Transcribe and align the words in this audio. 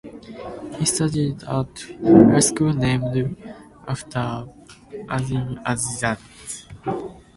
He 0.79 0.85
studied 0.85 1.43
at 1.43 1.69
Art 2.35 2.43
School 2.43 2.73
named 2.73 3.37
after 3.87 4.47
Azim 5.07 5.59
Azimzade. 5.63 6.65